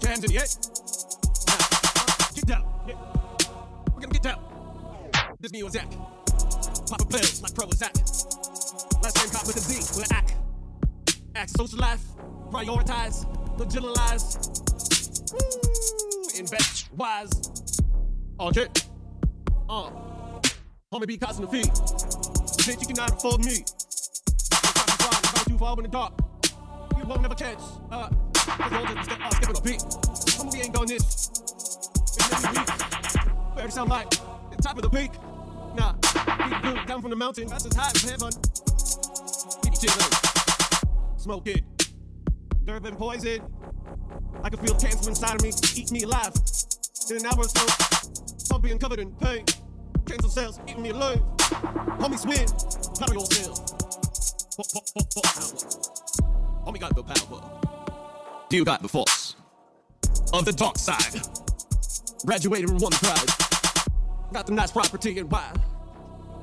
Put 0.00 0.08
your 0.08 0.40
get 2.34 2.46
down. 2.46 2.64
Yeah. 2.86 2.94
We're 3.92 4.00
gonna 4.00 4.12
get 4.12 4.22
down. 4.22 4.40
This 5.40 5.52
me 5.52 5.62
or 5.62 5.70
Zach. 5.70 5.90
Pop 5.90 7.00
a 7.00 7.06
pills 7.06 7.42
like 7.42 7.52
Prozac. 7.52 9.02
Last 9.02 9.16
name 9.16 9.30
cop 9.30 9.46
with 9.46 9.56
a 9.56 9.60
Z 9.60 9.98
with 9.98 10.10
an 10.10 10.16
act. 10.16 10.36
Act 11.34 11.50
social 11.50 11.80
life. 11.80 12.02
Prioritize. 12.50 13.26
Legitimize. 13.58 14.38
Woo, 15.32 16.38
invest 16.38 16.92
wise. 16.92 17.32
Okay. 18.38 18.68
Uh. 19.68 19.90
Homie 20.92 21.06
be 21.08 21.16
costing 21.16 21.44
the 21.44 21.50
fee. 21.50 21.68
Bitch, 22.62 22.80
you 22.80 22.94
cannot 22.94 23.12
afford 23.12 23.44
me. 23.44 23.64
About 24.52 25.48
you 25.48 25.58
fall 25.58 25.76
in 25.76 25.82
the 25.82 25.88
dark. 25.88 26.12
You 26.96 27.04
won't 27.04 27.22
never 27.22 27.34
catch. 27.34 27.58
Uh, 27.90 28.08
cause 28.48 28.72
you'll 28.72 29.02
step, 29.04 29.18
uh, 29.20 29.30
skipping 29.30 29.56
a 29.56 29.60
beat. 29.60 29.80
Homie, 30.38 30.52
we 30.52 30.60
ain't 30.62 30.74
going 30.74 30.88
this. 30.88 31.30
It's 32.20 33.16
every 33.58 33.70
sound 33.70 33.90
like 33.90 34.10
the 34.10 34.62
top 34.62 34.76
of 34.76 34.82
the 34.82 34.90
peak. 34.90 35.12
Nah, 35.74 35.92
beat 35.92 36.62
blue 36.62 36.84
down 36.86 37.00
from 37.00 37.10
the 37.10 37.16
mountain. 37.16 37.48
That's 37.48 37.66
as 37.66 37.74
high 37.74 37.90
as 37.94 38.02
heaven. 38.02 38.30
Keep 39.62 39.74
chillin'. 39.74 41.20
Smoke 41.20 41.46
it. 41.48 41.64
Dirt 42.64 42.84
and 42.86 42.98
poison. 42.98 43.42
I 44.42 44.50
can 44.50 44.58
feel 44.64 44.74
cancer 44.74 45.08
inside 45.08 45.34
of 45.36 45.42
me. 45.42 45.52
Eat 45.74 45.90
me 45.90 46.02
alive. 46.02 46.32
In 47.10 47.16
an 47.16 47.26
hour 47.26 47.38
or 47.38 47.48
so. 47.48 47.66
Pumping 48.50 48.72
and 48.72 48.80
covered 48.80 48.98
in 48.98 49.12
pain. 49.12 49.44
Cancer 50.06 50.28
cells 50.28 50.60
eating 50.66 50.82
me 50.82 50.90
alive. 50.90 51.20
Homie 51.98 52.18
swim. 52.18 52.46
Power 52.98 53.14
yourself. 53.14 53.58
Homie 56.66 56.80
got 56.80 56.94
the 56.94 57.02
power. 57.02 57.67
You 58.50 58.64
got 58.64 58.80
the 58.80 58.88
force. 58.88 59.36
Of 60.32 60.46
the 60.46 60.52
dark 60.52 60.78
side. 60.78 61.20
Graduated 62.24 62.70
won 62.70 62.90
the 62.90 62.98
prize. 63.02 64.32
Got 64.32 64.46
the 64.46 64.54
nice 64.54 64.72
property 64.72 65.18
and 65.18 65.30
why. 65.30 65.52